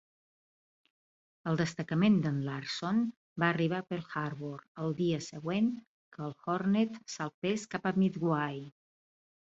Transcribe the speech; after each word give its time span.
El 1.51 1.59
destacament 1.59 2.15
d'en 2.23 2.39
Larson 2.47 3.03
va 3.43 3.49
arribar 3.55 3.81
a 3.83 3.87
Pearl 3.91 4.09
Harbor 4.23 4.65
el 4.85 4.97
dia 5.03 5.21
següent 5.29 5.69
que 6.17 6.25
el 6.29 6.35
"Hornet" 6.55 6.99
salpés 7.19 7.69
cap 7.77 7.89
a 7.93 7.97
Midway. 8.03 8.61